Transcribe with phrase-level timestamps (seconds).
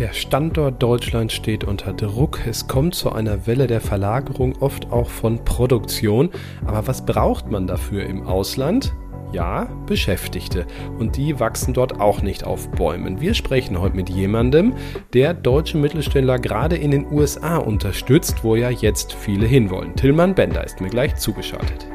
[0.00, 2.40] Der Standort Deutschland steht unter Druck.
[2.46, 6.30] Es kommt zu einer Welle der Verlagerung, oft auch von Produktion.
[6.64, 8.94] Aber was braucht man dafür im Ausland?
[9.30, 10.66] Ja, Beschäftigte.
[10.98, 13.20] Und die wachsen dort auch nicht auf Bäumen.
[13.20, 14.72] Wir sprechen heute mit jemandem,
[15.12, 19.94] der deutsche Mittelständler gerade in den USA unterstützt, wo ja jetzt viele hinwollen.
[19.96, 21.86] Tillmann Bender ist mir gleich zugeschaltet.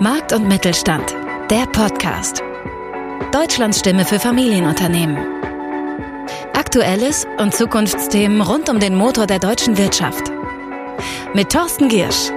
[0.00, 1.16] Markt und Mittelstand,
[1.50, 2.42] der Podcast.
[3.30, 5.16] Deutschlands Stimme für Familienunternehmen.
[6.54, 10.32] Aktuelles und Zukunftsthemen rund um den Motor der deutschen Wirtschaft.
[11.32, 12.30] Mit Thorsten Giersch.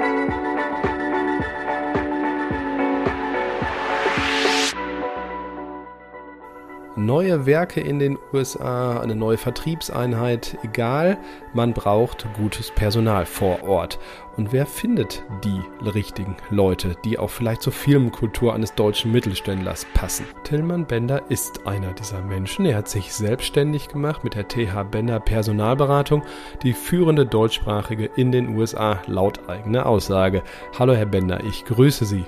[7.05, 11.19] Neue Werke in den USA, eine neue Vertriebseinheit, egal,
[11.53, 13.99] man braucht gutes Personal vor Ort.
[14.37, 20.25] Und wer findet die richtigen Leute, die auch vielleicht zur Firmenkultur eines deutschen Mittelständlers passen?
[20.43, 22.65] Tillmann Bender ist einer dieser Menschen.
[22.65, 26.23] Er hat sich selbstständig gemacht mit der TH Bender Personalberatung,
[26.63, 30.41] die führende deutschsprachige in den USA laut eigener Aussage.
[30.79, 32.25] Hallo Herr Bender, ich grüße Sie.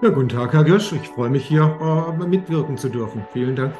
[0.00, 0.92] Ja, guten Tag, Herr Girsch.
[0.92, 3.26] Ich freue mich hier äh, mitwirken zu dürfen.
[3.32, 3.74] Vielen Dank.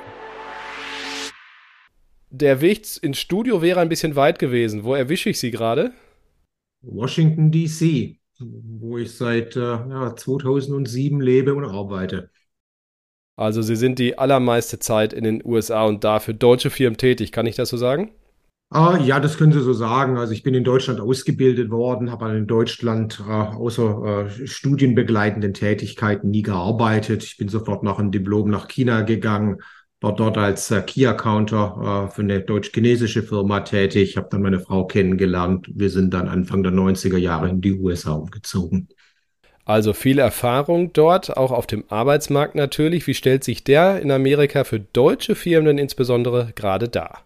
[2.39, 4.85] Der Weg ins Studio wäre ein bisschen weit gewesen.
[4.85, 5.93] Wo erwische ich Sie gerade?
[6.83, 12.29] Washington, D.C., wo ich seit äh, ja, 2007 lebe und arbeite.
[13.37, 17.33] Also Sie sind die allermeiste Zeit in den USA und da für deutsche Firmen tätig.
[17.33, 18.11] Kann ich das so sagen?
[18.69, 20.19] Ah, ja, das können Sie so sagen.
[20.19, 26.31] Also ich bin in Deutschland ausgebildet worden, habe in Deutschland äh, außer äh, studienbegleitenden Tätigkeiten
[26.31, 27.25] nie gearbeitet.
[27.25, 29.63] Ich bin sofort nach einem Diplom nach China gegangen,
[30.01, 34.87] war dort als äh, Key-Accounter äh, für eine deutsch-chinesische Firma tätig, habe dann meine Frau
[34.87, 35.69] kennengelernt.
[35.73, 38.89] Wir sind dann Anfang der 90er Jahre in die USA umgezogen.
[39.65, 43.07] Also viel Erfahrung dort, auch auf dem Arbeitsmarkt natürlich.
[43.07, 47.23] Wie stellt sich der in Amerika für deutsche Firmen insbesondere gerade dar?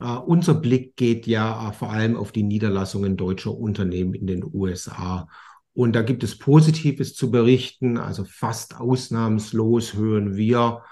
[0.00, 4.44] Uh, unser Blick geht ja uh, vor allem auf die Niederlassungen deutscher Unternehmen in den
[4.44, 5.28] USA.
[5.74, 7.98] Und da gibt es Positives zu berichten.
[7.98, 10.82] Also fast ausnahmslos hören wir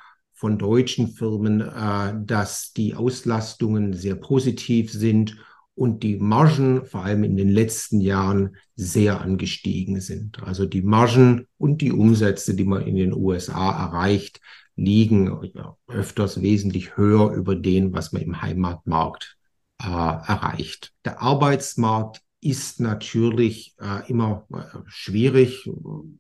[0.44, 5.38] von deutschen Firmen, uh, dass die Auslastungen sehr positiv sind
[5.75, 10.43] und die Margen vor allem in den letzten Jahren sehr angestiegen sind.
[10.43, 14.43] Also die Margen und die Umsätze, die man in den USA erreicht,
[14.77, 19.38] liegen ja, öfters wesentlich höher über den, was man im Heimatmarkt
[19.81, 20.93] äh, erreicht.
[21.06, 25.69] Der Arbeitsmarkt ist natürlich äh, immer äh, schwierig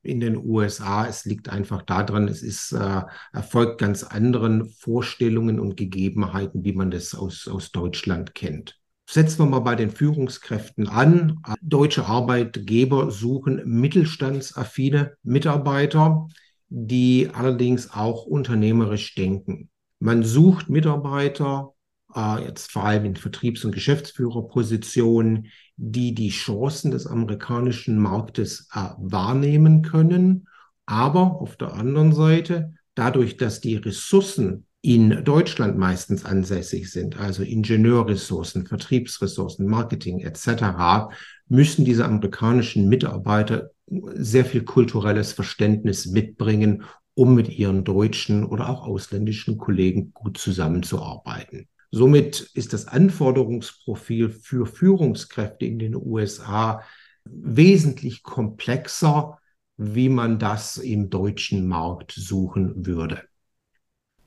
[0.02, 1.06] in den USA.
[1.06, 3.02] Es liegt einfach daran, es ist äh,
[3.32, 8.80] erfolgt ganz anderen Vorstellungen und Gegebenheiten, wie man das aus, aus Deutschland kennt.
[9.08, 11.40] Setzen wir mal bei den Führungskräften an.
[11.60, 16.26] Deutsche Arbeitgeber suchen mittelstandsaffine Mitarbeiter
[16.68, 19.70] die allerdings auch unternehmerisch denken.
[20.00, 21.73] Man sucht Mitarbeiter,
[22.14, 28.90] äh, jetzt vor allem in Vertriebs- und Geschäftsführerpositionen, die die Chancen des amerikanischen Marktes äh,
[28.98, 30.48] wahrnehmen können.
[30.86, 37.42] Aber auf der anderen Seite, dadurch, dass die Ressourcen in Deutschland meistens ansässig sind, also
[37.42, 41.08] Ingenieurressourcen, Vertriebsressourcen, Marketing etc.,
[41.48, 48.86] müssen diese amerikanischen Mitarbeiter sehr viel kulturelles Verständnis mitbringen, um mit ihren deutschen oder auch
[48.86, 51.68] ausländischen Kollegen gut zusammenzuarbeiten.
[51.94, 56.82] Somit ist das Anforderungsprofil für Führungskräfte in den USA
[57.24, 59.38] wesentlich komplexer,
[59.76, 63.22] wie man das im deutschen Markt suchen würde.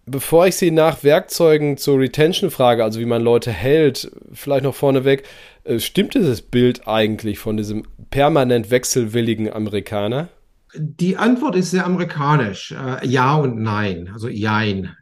[0.06, 4.74] Bevor ich Sie nach Werkzeugen zur Retention frage, also wie man Leute hält, vielleicht noch
[4.74, 5.24] vorneweg,
[5.66, 10.30] äh, stimmt dieses Bild eigentlich von diesem permanent wechselwilligen Amerikaner?
[10.74, 12.72] Die Antwort ist sehr amerikanisch.
[12.72, 14.10] Äh, ja und nein.
[14.14, 14.96] Also jein.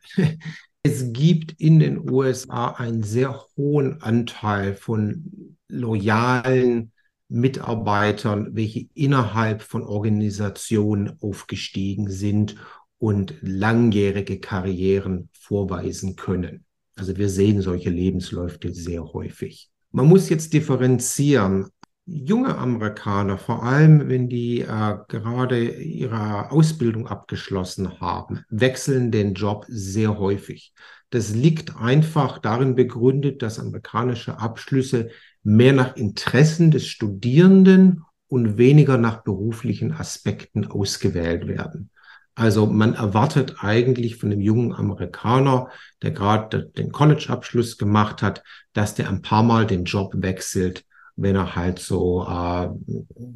[0.87, 6.91] Es gibt in den USA einen sehr hohen Anteil von loyalen
[7.27, 12.57] Mitarbeitern, welche innerhalb von Organisationen aufgestiegen sind
[12.99, 16.65] und langjährige Karrieren vorweisen können.
[16.95, 19.71] Also wir sehen solche Lebensläufe sehr häufig.
[19.89, 21.65] Man muss jetzt differenzieren.
[22.07, 29.65] Junge Amerikaner, vor allem wenn die äh, gerade ihre Ausbildung abgeschlossen haben, wechseln den Job
[29.67, 30.73] sehr häufig.
[31.09, 35.09] Das liegt einfach darin begründet, dass amerikanische Abschlüsse
[35.41, 41.89] mehr nach Interessen des Studierenden und weniger nach beruflichen Aspekten ausgewählt werden.
[42.35, 45.69] Also man erwartet eigentlich von einem jungen Amerikaner,
[46.01, 48.43] der gerade den College-Abschluss gemacht hat,
[48.73, 50.85] dass der ein paar Mal den Job wechselt,
[51.15, 52.69] wenn er halt so äh,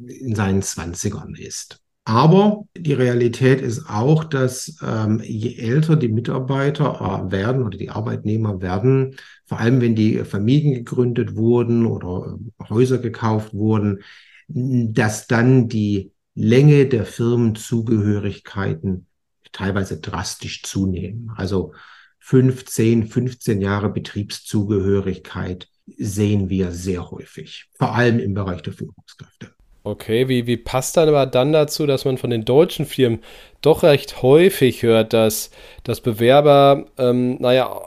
[0.08, 1.80] in seinen Zwanzigern ist.
[2.04, 7.90] Aber die Realität ist auch, dass ähm, je älter die Mitarbeiter äh, werden oder die
[7.90, 9.16] Arbeitnehmer werden,
[9.46, 14.02] vor allem wenn die Familien gegründet wurden oder äh, Häuser gekauft wurden,
[14.48, 19.06] dass dann die Länge der Firmenzugehörigkeiten
[19.52, 21.30] teilweise drastisch zunehmen.
[21.36, 21.72] Also
[22.20, 29.50] 15, 15 Jahre Betriebszugehörigkeit sehen wir sehr häufig, vor allem im Bereich der Führungskräfte.
[29.82, 33.20] Okay, wie, wie passt dann aber dann dazu, dass man von den deutschen Firmen
[33.62, 35.50] doch recht häufig hört, dass,
[35.84, 37.80] dass Bewerber, ähm, naja,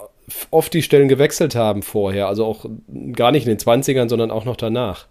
[0.50, 2.66] oft die Stellen gewechselt haben vorher, also auch
[3.14, 5.08] gar nicht in den 20ern, sondern auch noch danach?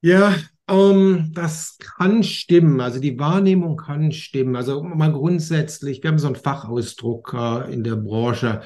[0.00, 0.34] Ja,
[0.68, 2.80] ähm, das kann stimmen.
[2.80, 4.56] Also die Wahrnehmung kann stimmen.
[4.56, 8.62] Also mal grundsätzlich, wir haben so einen Fachausdruck äh, in der Branche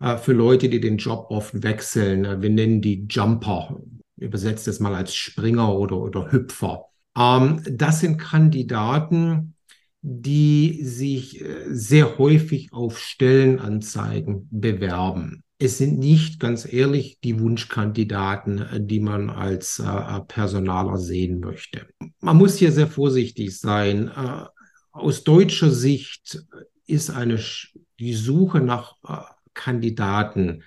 [0.00, 2.42] äh, für Leute, die den Job oft wechseln.
[2.42, 3.80] Wir nennen die Jumper.
[4.16, 6.86] Übersetzt es mal als Springer oder, oder Hüpfer.
[7.16, 9.54] Ähm, das sind Kandidaten,
[10.00, 15.44] die sich äh, sehr häufig auf Stellenanzeigen bewerben.
[15.64, 21.86] Es sind nicht, ganz ehrlich, die Wunschkandidaten, äh, die man als äh, Personaler sehen möchte.
[22.18, 24.08] Man muss hier sehr vorsichtig sein.
[24.08, 24.46] Äh,
[24.90, 26.44] aus deutscher Sicht
[26.88, 27.38] ist eine,
[28.00, 29.18] die Suche nach äh,
[29.54, 30.64] Kandidaten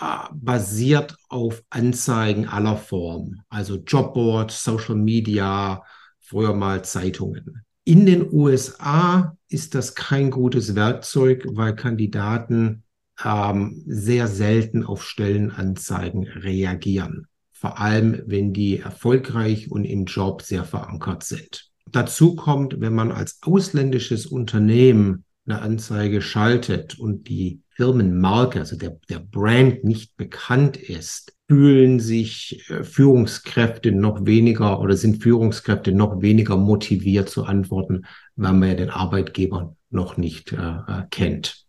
[0.00, 5.84] äh, basiert auf Anzeigen aller Formen, also Jobboards, Social Media,
[6.20, 7.66] früher mal Zeitungen.
[7.84, 12.82] In den USA ist das kein gutes Werkzeug, weil Kandidaten
[13.24, 17.26] ähm, sehr selten auf Stellenanzeigen reagieren.
[17.52, 21.70] Vor allem, wenn die erfolgreich und im Job sehr verankert sind.
[21.90, 28.98] Dazu kommt, wenn man als ausländisches Unternehmen eine Anzeige schaltet und die Firmenmarke, also der,
[29.08, 36.22] der Brand nicht bekannt ist, fühlen sich äh, Führungskräfte noch weniger oder sind Führungskräfte noch
[36.22, 38.06] weniger motiviert zu antworten,
[38.36, 41.61] weil man ja den Arbeitgeber noch nicht äh, äh kennt.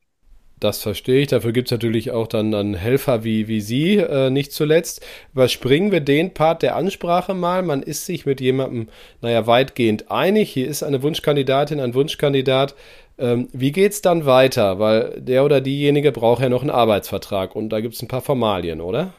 [0.64, 1.28] Das verstehe ich.
[1.28, 5.06] Dafür gibt es natürlich auch dann, dann Helfer wie, wie Sie, äh, nicht zuletzt.
[5.34, 7.64] Überspringen wir den Part der Ansprache mal.
[7.64, 8.88] Man ist sich mit jemandem,
[9.22, 10.50] naja, weitgehend einig.
[10.52, 12.76] Hier ist eine Wunschkandidatin, ein Wunschkandidat.
[13.18, 14.80] Ähm, wie es dann weiter?
[14.80, 18.22] Weil der oder diejenige braucht ja noch einen Arbeitsvertrag und da gibt es ein paar
[18.22, 19.12] Formalien, oder?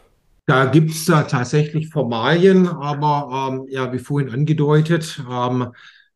[0.47, 5.69] Da gibt es tatsächlich Formalien, aber ähm, ja, wie vorhin angedeutet, ähm,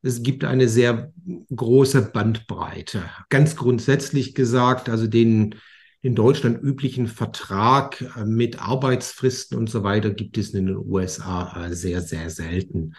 [0.03, 1.13] es gibt eine sehr
[1.55, 3.05] große Bandbreite.
[3.29, 5.57] Ganz grundsätzlich gesagt, also den
[6.01, 11.67] in Deutschland üblichen Vertrag äh, mit Arbeitsfristen und so weiter gibt es in den USA
[11.67, 12.95] äh, sehr, sehr selten.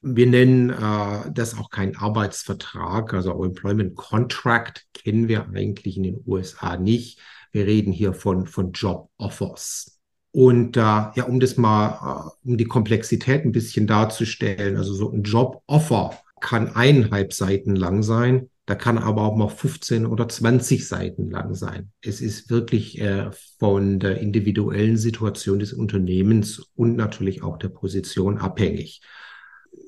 [0.00, 6.22] Wir nennen äh, das auch kein Arbeitsvertrag, also Employment Contract kennen wir eigentlich in den
[6.24, 7.18] USA nicht.
[7.50, 9.98] Wir reden hier von, von Job Offers.
[10.30, 15.10] Und äh, ja, um das mal, äh, um die Komplexität ein bisschen darzustellen, also so
[15.10, 20.28] ein Job Offer kann eineinhalb Seiten lang sein, da kann aber auch mal 15 oder
[20.28, 21.92] 20 Seiten lang sein.
[22.02, 28.38] Es ist wirklich äh, von der individuellen Situation des Unternehmens und natürlich auch der Position
[28.38, 29.02] abhängig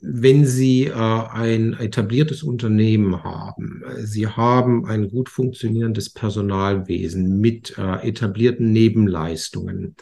[0.00, 8.08] wenn Sie äh, ein etabliertes Unternehmen haben, Sie haben ein gut funktionierendes Personalwesen mit äh,
[8.08, 9.96] etablierten Nebenleistungen,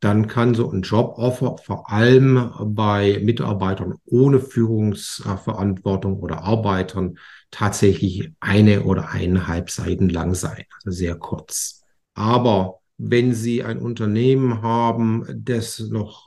[0.00, 7.18] dann kann so ein Joboffer vor allem bei Mitarbeitern ohne Führungsverantwortung oder Arbeitern
[7.50, 11.82] tatsächlich eine oder eineinhalb Seiten lang sein, also sehr kurz.
[12.14, 16.26] Aber wenn Sie ein Unternehmen haben, das noch,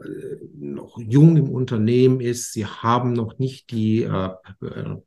[0.00, 4.30] äh, noch jung im Unternehmen ist, Sie haben noch nicht die äh,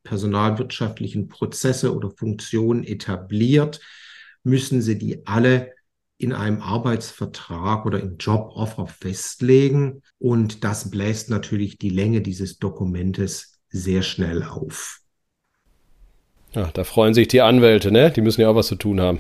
[0.04, 3.80] personalwirtschaftlichen Prozesse oder Funktionen etabliert,
[4.44, 5.72] müssen Sie die alle
[6.20, 10.04] in einem Arbeitsvertrag oder im Joboffer festlegen.
[10.20, 15.00] Und das bläst natürlich die Länge dieses Dokumentes sehr schnell auf.
[16.54, 18.12] Ja, da freuen sich die Anwälte, ne?
[18.12, 19.20] Die müssen ja auch was zu tun haben.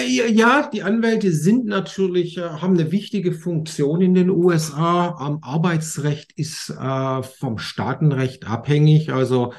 [0.00, 5.38] Äh, ja, die Anwälte sind natürlich, äh, haben eine wichtige Funktion in den USA.
[5.42, 9.12] Arbeitsrecht ist äh, vom Staatenrecht abhängig.
[9.12, 9.52] Also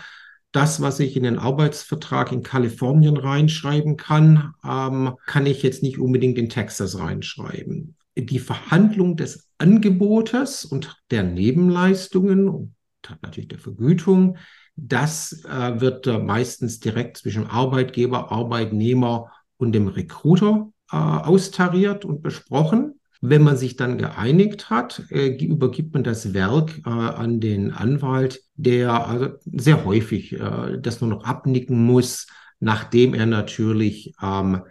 [0.51, 5.97] das, was ich in den Arbeitsvertrag in Kalifornien reinschreiben kann, ähm, kann ich jetzt nicht
[5.97, 7.95] unbedingt in Texas reinschreiben.
[8.17, 12.75] Die Verhandlung des Angebotes und der Nebenleistungen und
[13.21, 14.37] natürlich der Vergütung,
[14.75, 22.21] das äh, wird äh, meistens direkt zwischen Arbeitgeber, Arbeitnehmer und dem Recruiter äh, austariert und
[22.21, 22.99] besprochen.
[23.23, 28.41] Wenn man sich dann geeinigt hat, äh, übergibt man das Werk äh, an den Anwalt,
[28.55, 32.25] der also sehr häufig äh, das nur noch abnicken muss,
[32.59, 34.63] nachdem er natürlich ähm,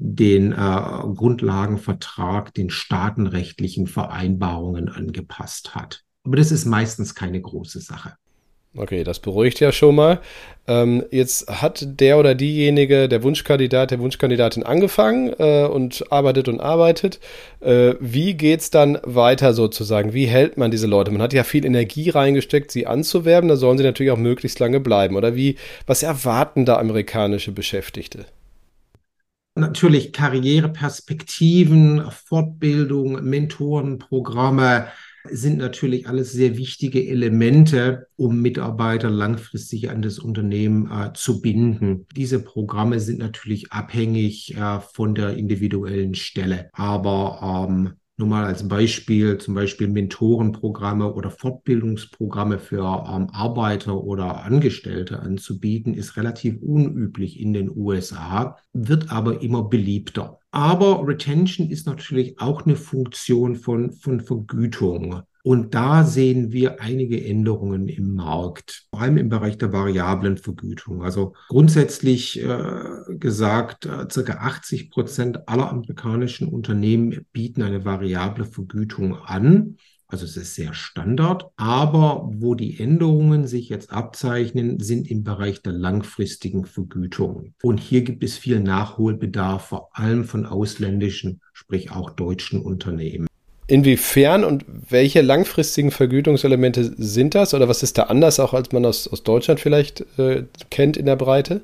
[0.00, 6.04] den Grundlagenvertrag, den staatenrechtlichen Vereinbarungen angepasst hat.
[6.22, 8.14] Aber das ist meistens keine große Sache.
[8.78, 10.20] Okay, das beruhigt ja schon mal.
[10.68, 16.60] Ähm, jetzt hat der oder diejenige, der Wunschkandidat, der Wunschkandidatin angefangen äh, und arbeitet und
[16.60, 17.18] arbeitet.
[17.60, 20.12] Äh, wie geht's dann weiter sozusagen?
[20.14, 21.10] Wie hält man diese Leute?
[21.10, 23.48] Man hat ja viel Energie reingesteckt, sie anzuwerben.
[23.48, 25.16] Da sollen sie natürlich auch möglichst lange bleiben.
[25.16, 25.56] Oder wie?
[25.88, 28.26] Was erwarten da amerikanische Beschäftigte?
[29.56, 34.86] Natürlich Karriereperspektiven, Fortbildung, Mentorenprogramme
[35.24, 42.06] sind natürlich alles sehr wichtige Elemente, um Mitarbeiter langfristig an das Unternehmen äh, zu binden.
[42.16, 46.70] Diese Programme sind natürlich abhängig äh, von der individuellen Stelle.
[46.72, 54.42] Aber ähm, nur mal als Beispiel, zum Beispiel Mentorenprogramme oder Fortbildungsprogramme für ähm, Arbeiter oder
[54.42, 60.40] Angestellte anzubieten, ist relativ unüblich in den USA, wird aber immer beliebter.
[60.50, 65.22] Aber Retention ist natürlich auch eine Funktion von, von Vergütung.
[65.48, 71.02] Und da sehen wir einige Änderungen im Markt, vor allem im Bereich der variablen Vergütung.
[71.02, 72.84] Also grundsätzlich äh,
[73.18, 79.78] gesagt, äh, circa 80 Prozent aller amerikanischen Unternehmen bieten eine variable Vergütung an.
[80.06, 85.62] Also es ist sehr Standard, aber wo die Änderungen sich jetzt abzeichnen, sind im Bereich
[85.62, 87.54] der langfristigen Vergütung.
[87.62, 93.28] Und hier gibt es viel Nachholbedarf, vor allem von ausländischen, sprich auch deutschen Unternehmen.
[93.70, 97.52] Inwiefern und welche langfristigen Vergütungselemente sind das?
[97.52, 101.04] Oder was ist da anders, auch als man aus, aus Deutschland vielleicht äh, kennt in
[101.04, 101.60] der Breite?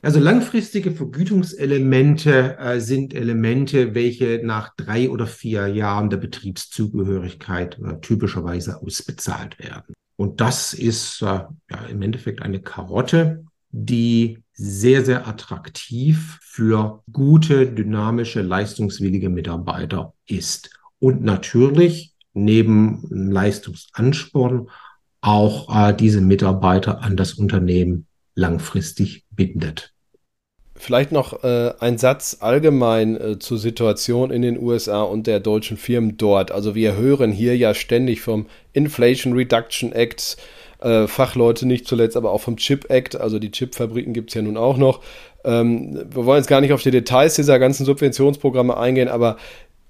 [0.00, 7.98] Also langfristige Vergütungselemente äh, sind Elemente, welche nach drei oder vier Jahren der Betriebszugehörigkeit äh,
[8.00, 9.94] typischerweise ausbezahlt werden.
[10.14, 11.50] Und das ist äh, ja,
[11.90, 21.22] im Endeffekt eine Karotte, die sehr, sehr attraktiv für gute, dynamische, leistungswillige Mitarbeiter ist und
[21.22, 24.68] natürlich neben Leistungsansporn
[25.20, 29.92] auch äh, diese Mitarbeiter an das Unternehmen langfristig bindet.
[30.80, 35.76] Vielleicht noch äh, ein Satz allgemein äh, zur Situation in den USA und der deutschen
[35.76, 36.52] Firmen dort.
[36.52, 40.36] Also wir hören hier ja ständig vom Inflation Reduction Act,
[40.80, 43.16] äh, Fachleute nicht zuletzt, aber auch vom Chip Act.
[43.20, 45.00] Also die Chipfabriken gibt es ja nun auch noch.
[45.44, 49.36] Ähm, wir wollen jetzt gar nicht auf die Details dieser ganzen Subventionsprogramme eingehen, aber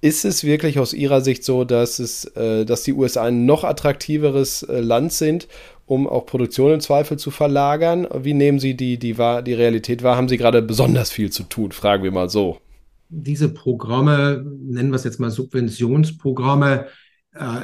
[0.01, 3.65] ist es wirklich aus Ihrer Sicht so, dass, es, äh, dass die USA ein noch
[3.65, 5.49] attraktiveres äh, Land sind,
[5.87, 8.07] um auch Produktion im Zweifel zu verlagern?
[8.15, 10.17] Wie nehmen Sie die, die, die Realität wahr?
[10.17, 11.73] Haben Sie gerade besonders viel zu tun?
[11.73, 12.59] Fragen wir mal so.
[13.09, 16.87] Diese Programme, nennen wir es jetzt mal Subventionsprogramme,
[17.33, 17.61] äh,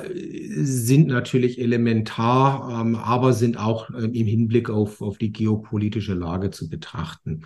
[0.62, 6.50] sind natürlich elementar, ähm, aber sind auch äh, im Hinblick auf, auf die geopolitische Lage
[6.50, 7.42] zu betrachten.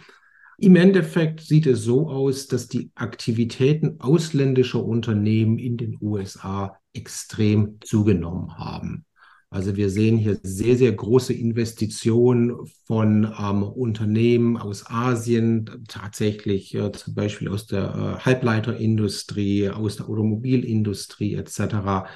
[0.60, 7.78] Im Endeffekt sieht es so aus, dass die Aktivitäten ausländischer Unternehmen in den USA extrem
[7.80, 9.04] zugenommen haben.
[9.50, 16.90] Also wir sehen hier sehr, sehr große Investitionen von ähm, Unternehmen aus Asien, tatsächlich äh,
[16.90, 22.08] zum Beispiel aus der äh, Halbleiterindustrie, aus der Automobilindustrie etc.,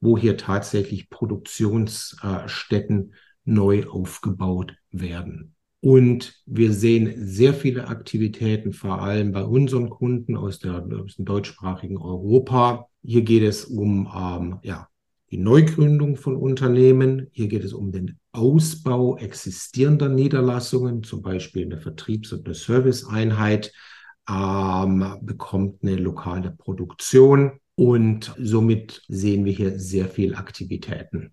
[0.00, 3.12] wo hier tatsächlich Produktionsstätten
[3.44, 5.54] neu aufgebaut werden.
[5.80, 11.24] Und wir sehen sehr viele Aktivitäten, vor allem bei unseren Kunden aus, der, aus dem
[11.24, 12.86] deutschsprachigen Europa.
[13.02, 14.88] Hier geht es um ähm, ja,
[15.30, 17.28] die Neugründung von Unternehmen.
[17.32, 23.72] Hier geht es um den Ausbau existierender Niederlassungen, zum Beispiel eine Vertriebs- und eine Serviceeinheit
[24.28, 27.52] ähm, bekommt eine lokale Produktion.
[27.74, 31.32] Und somit sehen wir hier sehr viel Aktivitäten.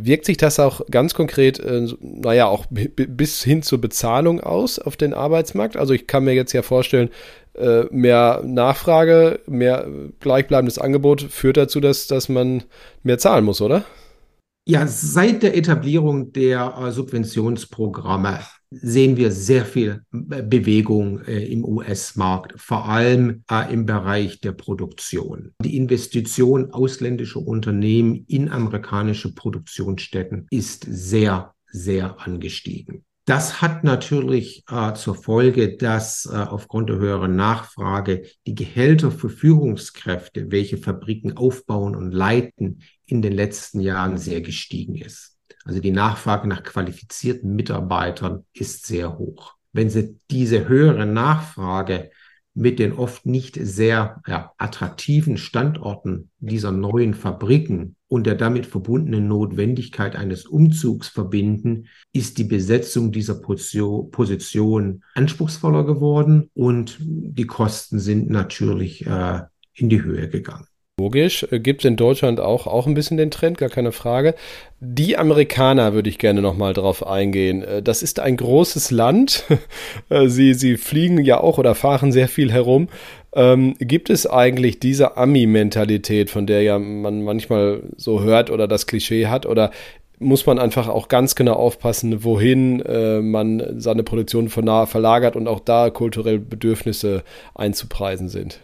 [0.00, 4.96] Wirkt sich das auch ganz konkret, äh, naja, auch bis hin zur Bezahlung aus auf
[4.96, 5.76] den Arbeitsmarkt?
[5.76, 7.10] Also ich kann mir jetzt ja vorstellen,
[7.54, 9.88] äh, mehr Nachfrage, mehr
[10.20, 12.62] gleichbleibendes Angebot führt dazu, dass, dass man
[13.02, 13.84] mehr zahlen muss, oder?
[14.68, 18.38] Ja, seit der Etablierung der äh, Subventionsprogramme
[18.70, 24.52] sehen wir sehr viel äh, Bewegung äh, im US-Markt, vor allem äh, im Bereich der
[24.52, 25.52] Produktion.
[25.62, 33.04] Die Investition ausländischer Unternehmen in amerikanische Produktionsstätten ist sehr, sehr angestiegen.
[33.28, 39.28] Das hat natürlich äh, zur Folge, dass äh, aufgrund der höheren Nachfrage die Gehälter für
[39.28, 45.37] Führungskräfte, welche Fabriken aufbauen und leiten, in den letzten Jahren sehr gestiegen ist.
[45.68, 49.52] Also die Nachfrage nach qualifizierten Mitarbeitern ist sehr hoch.
[49.74, 52.10] Wenn Sie diese höhere Nachfrage
[52.54, 59.28] mit den oft nicht sehr ja, attraktiven Standorten dieser neuen Fabriken und der damit verbundenen
[59.28, 68.30] Notwendigkeit eines Umzugs verbinden, ist die Besetzung dieser Position anspruchsvoller geworden und die Kosten sind
[68.30, 69.42] natürlich äh,
[69.74, 70.66] in die Höhe gegangen.
[70.98, 74.34] Logisch, äh, gibt es in Deutschland auch, auch ein bisschen den Trend, gar keine Frage.
[74.80, 77.62] Die Amerikaner würde ich gerne nochmal drauf eingehen.
[77.62, 79.44] Äh, das ist ein großes Land.
[80.10, 82.88] Äh, sie, sie fliegen ja auch oder fahren sehr viel herum.
[83.34, 88.86] Ähm, gibt es eigentlich diese Ami-Mentalität, von der ja man manchmal so hört oder das
[88.86, 89.44] Klischee hat?
[89.44, 89.70] Oder
[90.18, 95.60] muss man einfach auch ganz genau aufpassen, wohin äh, man seine Produktion verlagert und auch
[95.60, 97.22] da kulturelle Bedürfnisse
[97.54, 98.60] einzupreisen sind?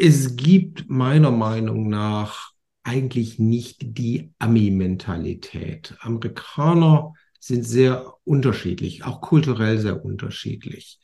[0.00, 2.52] Es gibt meiner Meinung nach
[2.84, 5.96] eigentlich nicht die Ami-Mentalität.
[5.98, 11.00] Amerikaner sind sehr unterschiedlich, auch kulturell sehr unterschiedlich.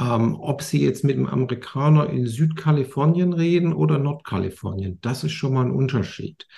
[0.00, 5.54] Ähm, ob Sie jetzt mit einem Amerikaner in Südkalifornien reden oder Nordkalifornien, das ist schon
[5.54, 6.48] mal ein Unterschied.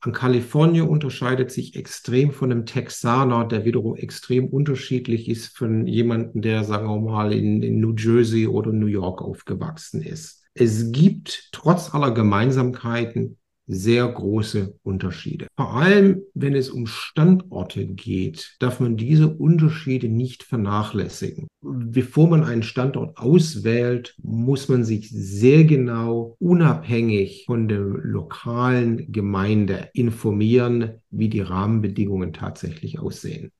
[0.00, 6.42] An Kalifornien unterscheidet sich extrem von einem Texaner, der wiederum extrem unterschiedlich ist von jemandem,
[6.42, 10.39] der, sagen wir mal, in, in New Jersey oder New York aufgewachsen ist.
[10.54, 13.36] Es gibt trotz aller Gemeinsamkeiten
[13.70, 15.46] sehr große Unterschiede.
[15.56, 21.46] Vor allem, wenn es um Standorte geht, darf man diese Unterschiede nicht vernachlässigen.
[21.62, 29.88] Bevor man einen Standort auswählt, muss man sich sehr genau, unabhängig von der lokalen Gemeinde
[29.92, 33.52] informieren, wie die Rahmenbedingungen tatsächlich aussehen.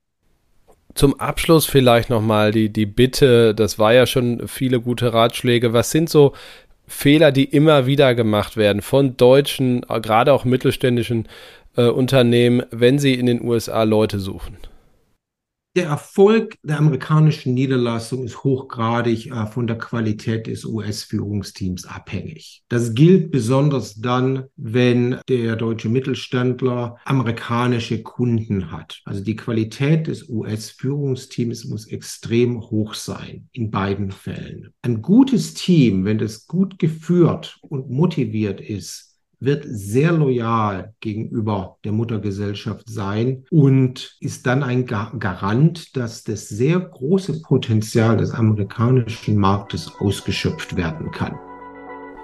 [0.94, 5.73] Zum Abschluss vielleicht nochmal die, die Bitte, das war ja schon viele gute Ratschläge.
[5.73, 6.32] Was sind so
[6.90, 11.28] Fehler, die immer wieder gemacht werden von deutschen, gerade auch mittelständischen
[11.76, 14.56] äh, Unternehmen, wenn sie in den USA Leute suchen?
[15.76, 22.64] Der Erfolg der amerikanischen Niederlassung ist hochgradig äh, von der Qualität des US-Führungsteams abhängig.
[22.68, 29.00] Das gilt besonders dann, wenn der deutsche Mittelständler amerikanische Kunden hat.
[29.04, 34.72] Also die Qualität des US-Führungsteams muss extrem hoch sein in beiden Fällen.
[34.82, 39.10] Ein gutes Team, wenn es gut geführt und motiviert ist,
[39.40, 46.78] wird sehr loyal gegenüber der Muttergesellschaft sein und ist dann ein Garant, dass das sehr
[46.78, 51.38] große Potenzial des amerikanischen Marktes ausgeschöpft werden kann.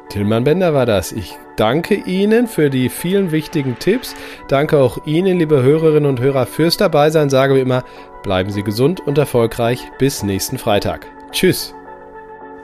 [0.08, 1.12] Tilman Bender war das.
[1.12, 4.14] Ich danke Ihnen für die vielen wichtigen Tipps.
[4.48, 7.28] Danke auch Ihnen, liebe Hörerinnen und Hörer, fürs Dabeisein.
[7.28, 7.82] Sage wie immer,
[8.22, 9.80] bleiben Sie gesund und erfolgreich.
[9.98, 11.06] Bis nächsten Freitag.
[11.32, 11.74] Tschüss.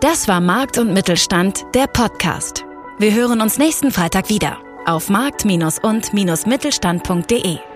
[0.01, 2.65] Das war Markt und Mittelstand, der Podcast.
[3.03, 7.72] Wir hören uns nächsten Freitag wieder auf markt- und-mittelstand.de.